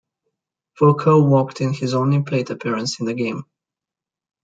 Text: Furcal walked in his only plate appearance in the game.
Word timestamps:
Furcal 0.79 1.29
walked 1.29 1.61
in 1.61 1.73
his 1.73 1.93
only 1.93 2.23
plate 2.23 2.49
appearance 2.49 2.99
in 2.99 3.05
the 3.05 3.13
game. 3.13 3.43